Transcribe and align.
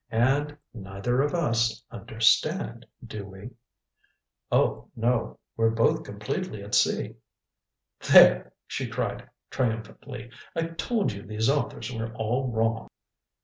And 0.09 0.57
neither 0.73 1.21
of 1.21 1.35
us 1.35 1.85
'understand,' 1.91 2.87
do 3.05 3.23
we?" 3.23 3.51
"Oh, 4.51 4.89
no 4.95 5.37
we're 5.55 5.69
both 5.69 6.03
completely 6.05 6.63
at 6.63 6.73
sea." 6.73 7.17
"There," 8.11 8.51
she 8.65 8.87
cried 8.89 9.29
triumphantly. 9.51 10.31
"I 10.55 10.69
told 10.69 11.11
you 11.13 11.21
these 11.21 11.51
authors 11.51 11.93
were 11.93 12.11
all 12.15 12.47
wrong." 12.49 12.87